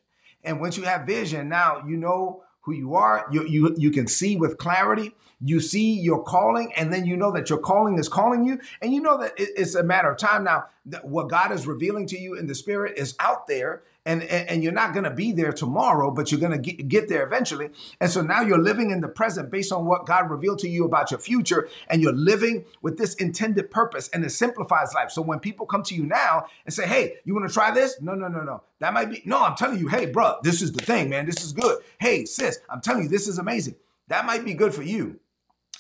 And 0.45 0.61
once 0.61 0.77
you 0.77 0.85
have 0.85 1.07
vision, 1.07 1.49
now 1.49 1.83
you 1.87 1.97
know 1.97 2.45
who 2.67 2.73
you 2.73 2.95
are, 2.95 3.27
you, 3.33 3.47
you, 3.47 3.75
you 3.79 3.91
can 3.91 4.07
see 4.07 4.37
with 4.37 4.59
clarity. 4.59 5.15
You 5.41 5.61
see 5.61 5.93
your 6.01 6.23
calling, 6.23 6.73
and 6.77 6.93
then 6.93 7.05
you 7.07 7.17
know 7.17 7.31
that 7.33 7.51
your 7.51 7.59
calling 7.59 7.99
is 7.99 8.09
calling 8.09 8.45
you, 8.45 8.59
and 8.81 8.93
you 8.93 9.01
know 9.01 9.19
that 9.19 9.33
it's 9.37 9.75
a 9.75 9.83
matter 9.83 10.11
of 10.11 10.19
time. 10.19 10.45
Now. 10.45 10.67
What 11.03 11.29
God 11.29 11.51
is 11.51 11.67
revealing 11.67 12.07
to 12.07 12.17
you 12.17 12.37
in 12.37 12.47
the 12.47 12.55
spirit 12.55 12.97
is 12.97 13.17
out 13.19 13.49
there, 13.49 13.83
and, 14.07 14.23
and, 14.23 14.63
you're 14.63 14.73
not 14.73 14.93
going 14.93 15.05
to 15.05 15.11
be 15.11 15.33
there 15.33 15.53
tomorrow, 15.53 16.11
but 16.11 16.31
you're 16.31 16.41
going 16.41 16.53
to 16.53 16.59
get, 16.59 16.89
get 16.89 17.09
there 17.09 17.27
eventually. 17.27 17.71
And 18.01 18.11
so 18.11 18.23
now 18.23 18.41
you're 18.41 18.63
living 18.63 18.91
in 18.91 19.01
the 19.01 19.09
present 19.09 19.51
based 19.51 19.73
on 19.73 19.85
what 19.85 20.07
God 20.07 20.31
revealed 20.31 20.61
to 20.61 20.69
you 20.69 20.85
about 20.85 21.11
your 21.11 21.21
future, 21.21 21.69
and 21.89 22.01
you're 22.01 22.13
living 22.13 22.65
with 22.83 22.97
this 22.97 23.15
intended 23.17 23.71
purpose, 23.71 24.09
and 24.11 24.25
it 24.25 24.31
simplifies 24.31 24.95
life. 24.95 25.11
So 25.11 25.23
when 25.23 25.41
people 25.41 25.67
come 25.67 25.83
to 25.83 25.95
you 25.95 26.05
now 26.07 26.47
and 26.65 26.73
say, 26.73 26.87
"Hey, 26.87 27.17
you 27.25 27.35
want 27.35 27.49
to 27.49 27.53
try 27.53 27.71
this?" 27.73 28.01
No, 28.01 28.15
no, 28.15 28.29
no, 28.29 28.43
no. 28.43 28.63
That 28.79 28.93
might 28.93 29.11
be 29.11 29.23
no. 29.25 29.43
I'm 29.43 29.57
telling 29.57 29.79
you, 29.79 29.89
hey, 29.89 30.07
bro, 30.07 30.37
this 30.43 30.63
is 30.63 30.73
the 30.73 30.85
thing, 30.85 31.09
man. 31.09 31.27
This 31.27 31.43
is 31.43 31.53
good. 31.53 31.83
Hey, 31.99 32.25
sis, 32.25 32.59
I'm 32.69 32.81
telling 32.81 33.05
you, 33.05 33.09
this 33.09 33.27
is 33.27 33.39
amazing. 33.39 33.77
That 34.09 34.25
might 34.27 34.45
be 34.45 34.55
good 34.55 34.75
for 34.75 34.83
you. 34.83 35.19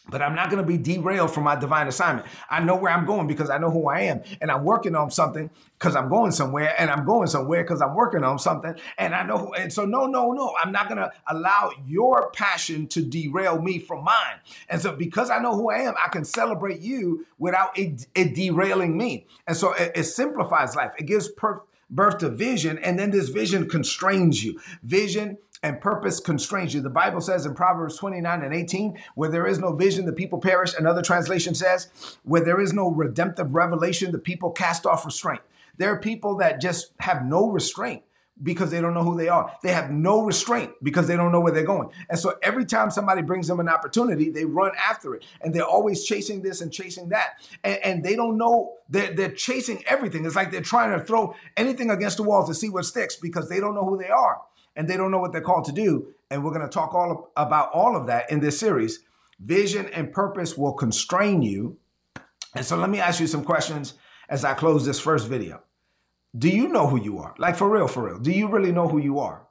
But 0.08 0.22
I'm 0.22 0.34
not 0.34 0.50
going 0.50 0.62
to 0.62 0.66
be 0.66 0.78
derailed 0.78 1.32
from 1.32 1.44
my 1.44 1.56
divine 1.56 1.88
assignment. 1.88 2.26
I 2.48 2.62
know 2.62 2.76
where 2.76 2.92
I'm 2.92 3.06
going 3.06 3.26
because 3.26 3.50
I 3.50 3.58
know 3.58 3.70
who 3.70 3.88
I 3.88 4.02
am. 4.02 4.22
And 4.40 4.50
I'm 4.50 4.64
working 4.64 4.94
on 4.94 5.10
something 5.10 5.50
because 5.78 5.96
I'm 5.96 6.08
going 6.08 6.30
somewhere. 6.32 6.74
And 6.78 6.90
I'm 6.90 7.04
going 7.04 7.26
somewhere 7.26 7.62
because 7.62 7.82
I'm 7.82 7.94
working 7.94 8.22
on 8.22 8.38
something. 8.38 8.74
And 8.98 9.14
I 9.14 9.24
know. 9.24 9.38
Who, 9.38 9.54
and 9.54 9.72
so, 9.72 9.84
no, 9.84 10.06
no, 10.06 10.32
no. 10.32 10.54
I'm 10.62 10.70
not 10.70 10.88
going 10.88 10.98
to 10.98 11.10
allow 11.26 11.72
your 11.86 12.30
passion 12.30 12.86
to 12.88 13.02
derail 13.02 13.60
me 13.60 13.78
from 13.78 14.04
mine. 14.04 14.36
And 14.68 14.80
so, 14.80 14.94
because 14.94 15.30
I 15.30 15.38
know 15.40 15.54
who 15.54 15.70
I 15.70 15.78
am, 15.78 15.94
I 16.02 16.08
can 16.08 16.24
celebrate 16.24 16.80
you 16.80 17.26
without 17.38 17.76
it, 17.76 18.06
it 18.14 18.34
derailing 18.34 18.96
me. 18.96 19.26
And 19.46 19.56
so, 19.56 19.72
it, 19.72 19.92
it 19.94 20.04
simplifies 20.04 20.76
life. 20.76 20.92
It 20.98 21.06
gives 21.06 21.28
per- 21.28 21.62
birth 21.90 22.18
to 22.18 22.28
vision. 22.28 22.78
And 22.78 22.98
then 22.98 23.10
this 23.10 23.28
vision 23.28 23.68
constrains 23.68 24.44
you. 24.44 24.60
Vision 24.82 25.38
and 25.66 25.80
purpose 25.80 26.20
constrains 26.20 26.72
you. 26.72 26.80
The 26.80 26.90
Bible 26.90 27.20
says 27.20 27.44
in 27.44 27.54
Proverbs 27.54 27.96
29 27.96 28.42
and 28.42 28.54
18, 28.54 28.98
where 29.16 29.28
there 29.28 29.46
is 29.46 29.58
no 29.58 29.74
vision, 29.74 30.06
the 30.06 30.12
people 30.12 30.38
perish. 30.38 30.74
Another 30.78 31.02
translation 31.02 31.56
says, 31.56 31.88
where 32.22 32.44
there 32.44 32.60
is 32.60 32.72
no 32.72 32.88
redemptive 32.90 33.52
revelation, 33.52 34.12
the 34.12 34.18
people 34.18 34.52
cast 34.52 34.86
off 34.86 35.04
restraint. 35.04 35.40
There 35.76 35.92
are 35.92 35.98
people 35.98 36.36
that 36.36 36.60
just 36.60 36.92
have 37.00 37.24
no 37.24 37.50
restraint. 37.50 38.02
because 38.42 38.70
they 38.70 38.82
don't 38.82 38.92
know 38.92 39.02
who 39.02 39.16
they 39.16 39.30
are. 39.30 39.50
They 39.62 39.72
have 39.72 39.90
no 39.90 40.22
restraint 40.22 40.70
because 40.82 41.06
they 41.06 41.16
don't 41.16 41.32
know 41.32 41.40
where 41.40 41.54
they're 41.54 41.64
going. 41.64 41.88
And 42.10 42.18
so 42.18 42.34
every 42.42 42.66
time 42.66 42.90
somebody 42.90 43.22
brings 43.22 43.48
them 43.48 43.60
an 43.60 43.68
opportunity, 43.68 44.28
they 44.28 44.44
run 44.44 44.72
after 44.76 45.14
it. 45.14 45.24
And 45.40 45.54
they're 45.54 45.64
always 45.64 46.04
chasing 46.04 46.42
this 46.42 46.60
and 46.60 46.70
chasing 46.70 47.08
that. 47.08 47.40
And, 47.64 47.78
and 47.82 48.04
they 48.04 48.14
don't 48.14 48.36
know, 48.36 48.74
they're, 48.90 49.14
they're 49.14 49.30
chasing 49.30 49.82
everything. 49.86 50.26
It's 50.26 50.36
like 50.36 50.50
they're 50.50 50.60
trying 50.60 50.98
to 50.98 51.02
throw 51.02 51.34
anything 51.56 51.90
against 51.90 52.18
the 52.18 52.24
wall 52.24 52.46
to 52.46 52.52
see 52.52 52.68
what 52.68 52.84
sticks 52.84 53.16
because 53.16 53.48
they 53.48 53.58
don't 53.58 53.74
know 53.74 53.86
who 53.86 53.96
they 53.96 54.10
are 54.10 54.42
and 54.76 54.88
they 54.88 54.96
don't 54.96 55.10
know 55.10 55.18
what 55.18 55.32
they're 55.32 55.40
called 55.40 55.64
to 55.64 55.72
do. 55.72 56.08
And 56.30 56.44
we're 56.44 56.52
going 56.52 56.62
to 56.62 56.68
talk 56.68 56.94
all 56.94 57.32
about 57.36 57.70
all 57.72 57.96
of 57.96 58.06
that 58.06 58.30
in 58.30 58.40
this 58.40 58.58
series. 58.58 59.00
Vision 59.40 59.86
and 59.86 60.12
purpose 60.12 60.56
will 60.56 60.72
constrain 60.72 61.42
you. 61.42 61.78
And 62.54 62.64
so 62.64 62.76
let 62.76 62.90
me 62.90 63.00
ask 63.00 63.20
you 63.20 63.26
some 63.26 63.44
questions 63.44 63.94
as 64.28 64.44
I 64.44 64.54
close 64.54 64.84
this 64.84 65.00
first 65.00 65.28
video. 65.28 65.62
Do 66.36 66.48
you 66.48 66.68
know 66.68 66.86
who 66.86 67.00
you 67.00 67.18
are? 67.18 67.34
Like 67.38 67.56
for 67.56 67.68
real, 67.68 67.88
for 67.88 68.06
real. 68.06 68.18
Do 68.18 68.30
you 68.30 68.48
really 68.48 68.72
know 68.72 68.88
who 68.88 68.98
you 68.98 69.18
are? 69.18 69.45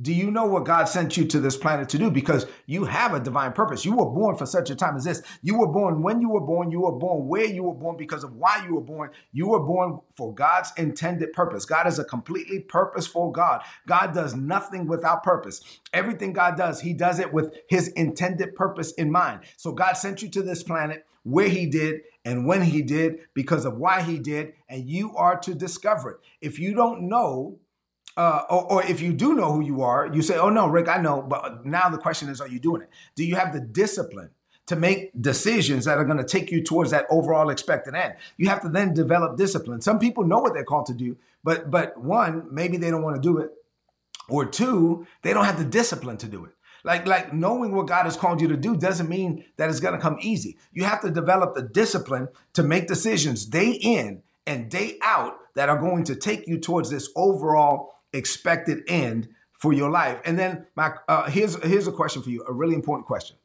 Do 0.00 0.12
you 0.12 0.30
know 0.30 0.46
what 0.46 0.64
God 0.64 0.86
sent 0.86 1.18
you 1.18 1.26
to 1.26 1.38
this 1.38 1.56
planet 1.56 1.90
to 1.90 1.98
do? 1.98 2.10
Because 2.10 2.46
you 2.64 2.84
have 2.86 3.12
a 3.12 3.20
divine 3.20 3.52
purpose. 3.52 3.84
You 3.84 3.94
were 3.94 4.06
born 4.06 4.36
for 4.36 4.46
such 4.46 4.70
a 4.70 4.74
time 4.74 4.96
as 4.96 5.04
this. 5.04 5.22
You 5.42 5.58
were 5.58 5.68
born 5.68 6.02
when 6.02 6.22
you 6.22 6.30
were 6.30 6.40
born. 6.40 6.70
You 6.70 6.80
were 6.80 6.98
born 6.98 7.28
where 7.28 7.44
you 7.44 7.64
were 7.64 7.74
born 7.74 7.98
because 7.98 8.24
of 8.24 8.34
why 8.34 8.64
you 8.66 8.74
were 8.74 8.80
born. 8.80 9.10
You 9.32 9.48
were 9.48 9.60
born 9.60 10.00
for 10.16 10.34
God's 10.34 10.72
intended 10.78 11.34
purpose. 11.34 11.66
God 11.66 11.86
is 11.86 11.98
a 11.98 12.04
completely 12.04 12.60
purposeful 12.60 13.30
God. 13.30 13.62
God 13.86 14.14
does 14.14 14.34
nothing 14.34 14.86
without 14.86 15.22
purpose. 15.22 15.60
Everything 15.92 16.32
God 16.32 16.56
does, 16.56 16.80
He 16.80 16.94
does 16.94 17.18
it 17.18 17.32
with 17.32 17.54
His 17.68 17.88
intended 17.88 18.54
purpose 18.54 18.92
in 18.92 19.12
mind. 19.12 19.40
So 19.58 19.72
God 19.72 19.92
sent 19.92 20.22
you 20.22 20.30
to 20.30 20.42
this 20.42 20.62
planet 20.62 21.04
where 21.22 21.48
He 21.48 21.66
did 21.66 22.00
and 22.24 22.46
when 22.46 22.62
He 22.62 22.82
did 22.82 23.20
because 23.34 23.66
of 23.66 23.76
why 23.76 24.02
He 24.02 24.18
did, 24.18 24.54
and 24.68 24.88
you 24.88 25.14
are 25.16 25.38
to 25.40 25.54
discover 25.54 26.12
it. 26.12 26.16
If 26.40 26.58
you 26.58 26.74
don't 26.74 27.08
know, 27.08 27.58
uh, 28.16 28.42
or, 28.50 28.72
or, 28.72 28.86
if 28.86 29.00
you 29.00 29.12
do 29.12 29.34
know 29.34 29.52
who 29.52 29.62
you 29.62 29.82
are, 29.82 30.10
you 30.12 30.20
say, 30.20 30.36
"Oh 30.36 30.50
no, 30.50 30.66
Rick, 30.66 30.88
I 30.88 30.98
know." 30.98 31.22
But 31.22 31.64
now 31.64 31.88
the 31.88 31.98
question 31.98 32.28
is, 32.28 32.40
are 32.40 32.48
you 32.48 32.58
doing 32.58 32.82
it? 32.82 32.90
Do 33.14 33.24
you 33.24 33.36
have 33.36 33.52
the 33.52 33.60
discipline 33.60 34.30
to 34.66 34.76
make 34.76 35.10
decisions 35.20 35.86
that 35.86 35.98
are 35.98 36.04
going 36.04 36.18
to 36.18 36.24
take 36.24 36.50
you 36.50 36.62
towards 36.62 36.90
that 36.90 37.06
overall 37.10 37.48
expected 37.48 37.94
end? 37.94 38.14
You 38.36 38.48
have 38.48 38.60
to 38.62 38.68
then 38.68 38.92
develop 38.92 39.38
discipline. 39.38 39.80
Some 39.80 39.98
people 39.98 40.24
know 40.24 40.38
what 40.38 40.52
they're 40.52 40.64
called 40.64 40.86
to 40.86 40.94
do, 40.94 41.16
but 41.42 41.70
but 41.70 41.98
one, 41.98 42.48
maybe 42.50 42.76
they 42.76 42.90
don't 42.90 43.02
want 43.02 43.16
to 43.16 43.22
do 43.22 43.38
it, 43.38 43.50
or 44.28 44.44
two, 44.44 45.06
they 45.22 45.32
don't 45.32 45.46
have 45.46 45.58
the 45.58 45.64
discipline 45.64 46.18
to 46.18 46.28
do 46.28 46.44
it. 46.44 46.52
Like 46.84 47.06
like 47.06 47.32
knowing 47.32 47.74
what 47.74 47.86
God 47.86 48.04
has 48.04 48.16
called 48.16 48.42
you 48.42 48.48
to 48.48 48.56
do 48.58 48.76
doesn't 48.76 49.08
mean 49.08 49.44
that 49.56 49.70
it's 49.70 49.80
going 49.80 49.94
to 49.94 50.00
come 50.00 50.18
easy. 50.20 50.58
You 50.72 50.84
have 50.84 51.00
to 51.00 51.10
develop 51.10 51.54
the 51.54 51.62
discipline 51.62 52.28
to 52.52 52.62
make 52.62 52.88
decisions 52.88 53.46
day 53.46 53.70
in 53.70 54.22
and 54.46 54.70
day 54.70 54.98
out 55.02 55.38
that 55.54 55.68
are 55.68 55.78
going 55.78 56.04
to 56.04 56.16
take 56.16 56.46
you 56.46 56.58
towards 56.58 56.90
this 56.90 57.08
overall 57.14 57.94
expected 58.12 58.82
end 58.86 59.28
for 59.52 59.72
your 59.72 59.90
life. 59.90 60.20
And 60.24 60.38
then 60.38 60.66
my 60.74 60.92
uh, 61.08 61.30
here's 61.30 61.62
here's 61.64 61.86
a 61.86 61.92
question 61.92 62.22
for 62.22 62.30
you, 62.30 62.44
a 62.48 62.52
really 62.52 62.74
important 62.74 63.06
question. 63.06 63.36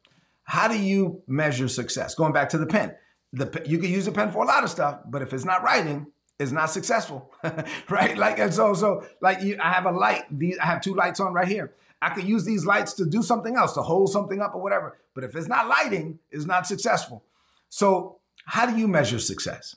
How 0.42 0.68
do 0.68 0.78
you 0.78 1.22
measure 1.26 1.68
success? 1.68 2.14
Going 2.14 2.32
back 2.32 2.48
to 2.50 2.58
the 2.58 2.66
pen, 2.66 2.94
the 3.32 3.62
you 3.66 3.78
can 3.78 3.90
use 3.90 4.06
a 4.06 4.12
pen 4.12 4.32
for 4.32 4.42
a 4.42 4.46
lot 4.46 4.64
of 4.64 4.70
stuff, 4.70 5.00
but 5.06 5.22
if 5.22 5.32
it's 5.32 5.44
not 5.44 5.62
writing, 5.62 6.06
it's 6.38 6.52
not 6.52 6.70
successful, 6.70 7.32
right? 7.88 8.16
Like 8.16 8.38
and 8.38 8.52
so 8.52 8.74
so 8.74 9.06
like 9.20 9.42
you, 9.42 9.58
I 9.62 9.72
have 9.72 9.86
a 9.86 9.92
light. 9.92 10.24
These 10.30 10.58
I 10.58 10.66
have 10.66 10.80
two 10.80 10.94
lights 10.94 11.20
on 11.20 11.32
right 11.32 11.48
here. 11.48 11.72
I 12.00 12.10
could 12.10 12.24
use 12.24 12.44
these 12.44 12.64
lights 12.64 12.92
to 12.94 13.06
do 13.06 13.22
something 13.22 13.56
else, 13.56 13.72
to 13.74 13.82
hold 13.82 14.10
something 14.10 14.40
up 14.40 14.54
or 14.54 14.62
whatever. 14.62 14.98
But 15.14 15.24
if 15.24 15.34
it's 15.34 15.48
not 15.48 15.68
lighting, 15.68 16.20
it's 16.30 16.44
not 16.44 16.66
successful. 16.66 17.24
So 17.68 18.18
how 18.44 18.66
do 18.66 18.76
you 18.76 18.88
measure 18.88 19.18
success? 19.18 19.76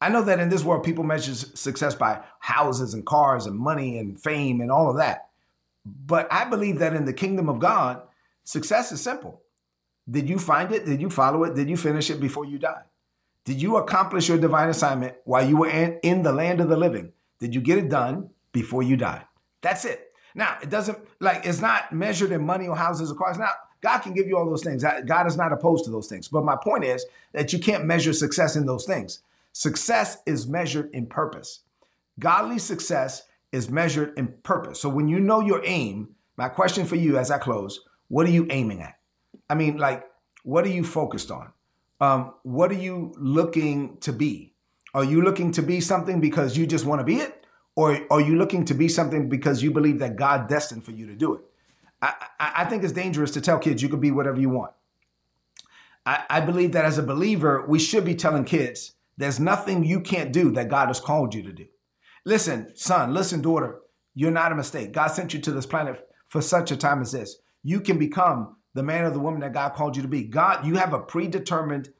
I 0.00 0.08
know 0.08 0.22
that 0.22 0.40
in 0.40 0.48
this 0.48 0.64
world, 0.64 0.84
people 0.84 1.04
measure 1.04 1.34
success 1.34 1.94
by 1.94 2.20
houses 2.38 2.94
and 2.94 3.04
cars 3.04 3.46
and 3.46 3.56
money 3.56 3.98
and 3.98 4.20
fame 4.20 4.60
and 4.60 4.70
all 4.70 4.90
of 4.90 4.96
that. 4.98 5.28
But 5.84 6.32
I 6.32 6.44
believe 6.44 6.78
that 6.78 6.94
in 6.94 7.04
the 7.04 7.12
kingdom 7.12 7.48
of 7.48 7.58
God, 7.58 8.02
success 8.44 8.92
is 8.92 9.00
simple. 9.00 9.42
Did 10.08 10.28
you 10.28 10.38
find 10.38 10.72
it? 10.72 10.86
Did 10.86 11.00
you 11.00 11.10
follow 11.10 11.44
it? 11.44 11.54
Did 11.54 11.68
you 11.68 11.76
finish 11.76 12.10
it 12.10 12.20
before 12.20 12.44
you 12.44 12.58
died? 12.58 12.84
Did 13.44 13.60
you 13.60 13.76
accomplish 13.76 14.28
your 14.28 14.38
divine 14.38 14.68
assignment 14.68 15.16
while 15.24 15.46
you 15.46 15.56
were 15.56 15.68
in 15.68 16.22
the 16.22 16.32
land 16.32 16.60
of 16.60 16.68
the 16.68 16.76
living? 16.76 17.12
Did 17.40 17.54
you 17.54 17.60
get 17.60 17.78
it 17.78 17.88
done 17.88 18.30
before 18.52 18.82
you 18.82 18.96
died? 18.96 19.24
That's 19.62 19.84
it. 19.84 20.12
Now, 20.34 20.58
it 20.62 20.70
doesn't 20.70 20.98
like 21.20 21.46
it's 21.46 21.60
not 21.60 21.92
measured 21.92 22.30
in 22.30 22.44
money 22.44 22.68
or 22.68 22.76
houses 22.76 23.10
or 23.10 23.14
cars. 23.16 23.38
Now, 23.38 23.50
God 23.80 24.00
can 24.00 24.12
give 24.12 24.26
you 24.26 24.36
all 24.36 24.48
those 24.48 24.62
things. 24.62 24.84
God 25.06 25.26
is 25.26 25.36
not 25.36 25.52
opposed 25.52 25.84
to 25.86 25.90
those 25.90 26.08
things. 26.08 26.28
But 26.28 26.44
my 26.44 26.56
point 26.56 26.84
is 26.84 27.06
that 27.32 27.52
you 27.52 27.58
can't 27.58 27.84
measure 27.84 28.12
success 28.12 28.54
in 28.56 28.66
those 28.66 28.84
things. 28.84 29.22
Success 29.58 30.18
is 30.24 30.46
measured 30.46 30.88
in 30.92 31.06
purpose. 31.06 31.64
Godly 32.20 32.60
success 32.60 33.24
is 33.50 33.68
measured 33.68 34.16
in 34.16 34.34
purpose. 34.44 34.80
So 34.80 34.88
when 34.88 35.08
you 35.08 35.18
know 35.18 35.40
your 35.40 35.60
aim, 35.64 36.10
my 36.36 36.48
question 36.48 36.86
for 36.86 36.94
you 36.94 37.18
as 37.18 37.32
I 37.32 37.38
close, 37.38 37.80
what 38.06 38.24
are 38.28 38.30
you 38.30 38.46
aiming 38.50 38.82
at? 38.82 39.00
I 39.50 39.56
mean, 39.56 39.76
like, 39.76 40.04
what 40.44 40.64
are 40.64 40.68
you 40.68 40.84
focused 40.84 41.32
on? 41.32 41.52
Um, 42.00 42.34
what 42.44 42.70
are 42.70 42.78
you 42.80 43.12
looking 43.18 43.96
to 43.96 44.12
be? 44.12 44.54
Are 44.94 45.02
you 45.02 45.22
looking 45.22 45.50
to 45.50 45.62
be 45.62 45.80
something 45.80 46.20
because 46.20 46.56
you 46.56 46.64
just 46.64 46.84
want 46.84 47.00
to 47.00 47.04
be 47.04 47.16
it? 47.16 47.44
Or 47.74 47.98
are 48.12 48.20
you 48.20 48.36
looking 48.36 48.64
to 48.66 48.74
be 48.74 48.86
something 48.86 49.28
because 49.28 49.60
you 49.60 49.72
believe 49.72 49.98
that 49.98 50.14
God 50.14 50.48
destined 50.48 50.84
for 50.84 50.92
you 50.92 51.08
to 51.08 51.16
do 51.16 51.34
it? 51.34 51.40
I, 52.00 52.14
I, 52.38 52.52
I 52.58 52.64
think 52.66 52.84
it's 52.84 52.92
dangerous 52.92 53.32
to 53.32 53.40
tell 53.40 53.58
kids 53.58 53.82
you 53.82 53.88
can 53.88 53.98
be 53.98 54.12
whatever 54.12 54.40
you 54.40 54.50
want. 54.50 54.70
I, 56.06 56.22
I 56.30 56.40
believe 56.42 56.70
that 56.74 56.84
as 56.84 56.96
a 56.96 57.02
believer, 57.02 57.66
we 57.66 57.80
should 57.80 58.04
be 58.04 58.14
telling 58.14 58.44
kids 58.44 58.92
there's 59.18 59.40
nothing 59.40 59.84
you 59.84 60.00
can't 60.00 60.32
do 60.32 60.52
that 60.52 60.70
God 60.70 60.88
has 60.88 61.00
called 61.00 61.34
you 61.34 61.42
to 61.42 61.52
do. 61.52 61.66
Listen, 62.24 62.74
son, 62.76 63.12
listen, 63.12 63.42
daughter, 63.42 63.80
you're 64.14 64.30
not 64.30 64.52
a 64.52 64.56
mistake. 64.56 64.92
God 64.92 65.08
sent 65.08 65.34
you 65.34 65.40
to 65.40 65.50
this 65.50 65.66
planet 65.66 66.08
for 66.28 66.40
such 66.40 66.70
a 66.70 66.76
time 66.76 67.02
as 67.02 67.12
this. 67.12 67.36
You 67.62 67.80
can 67.80 67.98
become 67.98 68.56
the 68.74 68.82
man 68.82 69.04
or 69.04 69.10
the 69.10 69.18
woman 69.18 69.40
that 69.40 69.52
God 69.52 69.74
called 69.74 69.96
you 69.96 70.02
to 70.02 70.08
be. 70.08 70.22
God, 70.22 70.64
you 70.64 70.76
have 70.76 70.92
a 70.92 71.00
predetermined 71.00 71.90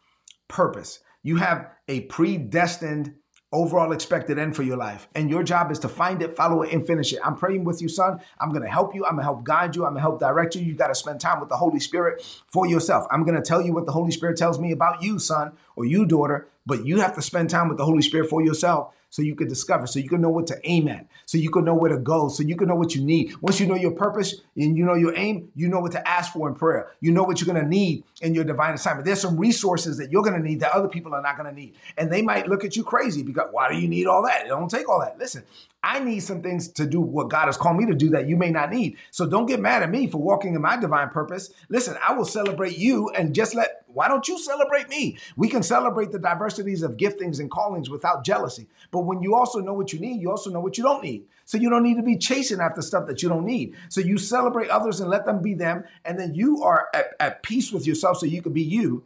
purpose. 0.47 1.01
You 1.23 1.37
have 1.37 1.67
a 1.89 2.03
predestined 2.03 3.15
overall 3.51 3.93
expected 3.93 4.39
end 4.39 4.55
for 4.55 4.63
your 4.63 4.77
life. 4.77 5.09
And 5.15 5.31
your 5.31 5.43
job 5.43 5.71
is 5.71 5.79
to 5.81 5.89
find 5.89 6.23
it, 6.23 6.37
follow 6.37 6.63
it, 6.63 6.73
and 6.73 6.87
finish 6.87 7.13
it. 7.13 7.21
I'm 7.25 7.37
praying 7.37 7.65
with 7.65 7.81
you, 7.81 7.89
son. 7.89 8.21
I'm 8.41 8.51
going 8.51 8.63
to 8.63 8.69
help 8.69 8.95
you. 8.95 9.05
I'm 9.05 9.13
going 9.13 9.21
to 9.21 9.25
help 9.25 9.45
guide 9.45 9.75
you. 9.75 9.85
I'm 9.85 9.93
going 9.93 10.03
to 10.03 10.03
help 10.03 10.21
direct 10.21 10.55
you. 10.55 10.63
You 10.63 10.75
got 10.75 10.89
to 10.89 10.95
spend 10.95 11.21
time 11.21 11.41
with 11.41 11.49
the 11.49 11.57
Holy 11.57 11.81
Spirit 11.81 12.23
for 12.47 12.67
yourself. 12.67 13.07
I'm 13.11 13.25
going 13.25 13.37
to 13.37 13.43
tell 13.43 13.63
you 13.63 13.73
what 13.73 13.87
the 13.87 13.93
Holy 13.93 14.11
Spirit 14.11 14.37
tells 14.37 14.59
me 14.59 14.73
about 14.73 15.03
you, 15.03 15.19
son, 15.19 15.53
or 15.77 15.87
you, 15.87 16.05
daughter, 16.05 16.49
but 16.67 16.85
you 16.85 17.01
have 17.01 17.15
to 17.15 17.23
spend 17.23 17.49
time 17.49 17.69
with 17.69 17.79
the 17.79 17.85
Holy 17.85 18.03
Spirit 18.03 18.29
for 18.29 18.43
yourself 18.43 18.93
so 19.11 19.23
you 19.23 19.35
can 19.35 19.49
discover, 19.49 19.87
so 19.87 19.99
you 19.99 20.09
can 20.09 20.21
know 20.21 20.29
what 20.29 20.47
to 20.49 20.57
aim 20.65 20.89
at, 20.89 21.07
so 21.27 21.39
you 21.39 21.51
can 21.51 21.65
know 21.65 21.75
where 21.75 21.91
to 21.91 21.99
go, 21.99 22.29
so 22.29 22.43
you 22.43 22.57
can 22.57 22.69
know 22.69 22.75
what 22.75 22.95
you 22.95 23.03
need. 23.03 23.35
Once 23.41 23.59
you 23.61 23.67
know 23.67 23.75
your 23.75 23.93
purpose 23.93 24.43
and 24.57 24.77
you 24.77 24.85
know 24.85 24.95
your 24.95 25.15
aim, 25.17 25.51
you 25.55 25.69
know 25.69 25.81
what 25.81 25.93
to 25.93 26.09
ask 26.09 26.33
for 26.33 26.49
in 26.49 26.55
prayer. 26.55 26.91
You 27.01 27.13
know 27.13 27.23
what 27.23 27.41
you're 27.41 27.53
going 27.53 27.63
to 27.63 27.69
need 27.69 28.05
in 28.21 28.35
your 28.35 28.45
divine 28.45 28.75
assignment. 28.75 29.07
There's 29.07 29.21
some 29.21 29.37
resources 29.39 29.97
that 29.99 30.11
you're 30.11 30.23
going 30.23 30.41
to 30.41 30.47
need 30.47 30.61
that 30.61 30.73
other 30.73 30.89
people 30.89 31.15
are 31.15 31.23
not 31.23 31.37
going 31.37 31.49
to 31.49 31.55
need. 31.55 31.77
And 31.97 32.13
they 32.13 32.23
might 32.23 32.49
look 32.49 32.65
at 32.65 32.77
you 32.77 32.85
crazy 32.85 33.23
because 33.23 33.49
why 33.51 33.71
do 33.71 33.79
you 33.79 33.89
need 33.89 34.07
all 34.07 34.23
that? 34.25 34.45
It 34.45 34.49
don't 34.49 34.71
take 34.71 34.89
all 34.89 35.01
that. 35.01 35.19
Listen, 35.19 35.45
I 35.83 36.01
need 36.01 36.21
some 36.21 36.43
things 36.43 36.69
to 36.73 36.87
do 36.87 37.01
what 37.01 37.31
God 37.31 37.47
has 37.47 37.57
called 37.57 37.77
me 37.77 37.87
to 37.87 37.95
do 37.95 38.11
that 38.11 38.29
you 38.29 38.37
may 38.37 38.51
not 38.51 38.71
need. 38.71 38.97
So 39.11 39.27
don't 39.27 39.47
get 39.47 39.61
mad 39.61 39.83
at 39.83 39.91
me 39.91 40.09
for 40.09 40.19
walking 40.19 40.55
in 40.55 40.61
my 40.61 40.77
divine 40.77 41.11
purpose. 41.11 41.51
Listen, 41.69 41.97
I 42.07 42.13
will 42.15 42.25
celebrate 42.25 42.77
you 42.77 43.11
and 43.11 43.35
just 43.35 43.55
let, 43.55 43.85
why 43.99 44.07
don't 44.07 44.29
you 44.29 44.39
celebrate 44.39 44.89
me? 44.89 45.19
We 45.35 45.49
can 45.49 45.65
celebrate 45.65 46.13
the 46.13 46.21
diversities 46.21 46.85
of 46.85 46.97
giftings 46.97 47.41
and 47.41 47.51
callings 47.51 47.91
without 47.91 48.25
jealousy. 48.25 48.69
But 48.93 49.01
when 49.01 49.23
you 49.23 49.35
also 49.35 49.59
know 49.59 49.73
what 49.75 49.93
you 49.93 49.99
need, 49.99 50.21
you 50.21 50.31
also 50.31 50.51
know 50.51 50.61
what 50.61 50.79
you 50.79 50.85
don't 50.85 51.03
need. 51.03 51.25
So 51.47 51.59
you 51.59 51.69
don't 51.69 51.83
need 51.83 51.97
to 51.97 52.05
be 52.05 52.17
chasing 52.17 52.61
after 52.61 52.81
stuff 52.81 53.09
that 53.09 53.25
you 53.25 53.29
don't 53.29 53.45
need. 53.45 53.75
So 53.89 54.01
you 54.01 54.17
celebrate 54.17 54.71
others 54.71 55.01
and 55.01 55.11
let 55.11 55.27
them 55.27 55.43
be 55.43 55.55
them. 55.55 55.83
And 56.05 56.17
then 56.17 56.33
you 56.37 56.63
are 56.63 56.87
at, 56.95 57.07
at 57.19 57.43
peace 57.43 57.73
with 57.73 57.89
yourself 57.89 58.19
so 58.19 58.27
you 58.27 58.41
can 58.41 58.53
be 58.53 58.63
you. 58.63 59.03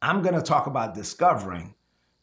I'm 0.00 0.22
going 0.22 0.34
to 0.34 0.40
talk 0.40 0.66
about 0.66 0.94
discovering 0.94 1.74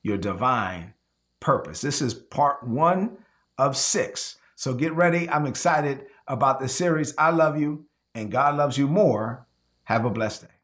your 0.02 0.18
divine 0.18 0.96
purpose. 1.40 1.82
This 1.82 2.02
is 2.02 2.16
part 2.16 2.68
one 2.68 3.18
of 3.60 3.78
six. 3.78 4.38
So 4.56 4.74
get 4.74 4.94
ready. 4.94 5.30
I'm 5.30 5.46
excited 5.46 6.08
about 6.28 6.60
the 6.60 6.70
series. 6.70 7.14
I 7.20 7.30
love 7.30 7.60
you 7.60 7.86
and 8.16 8.32
God 8.32 8.56
loves 8.58 8.80
you 8.80 8.88
more. 8.88 9.46
Have 9.84 10.06
a 10.06 10.10
blessed 10.10 10.42
day. 10.42 10.57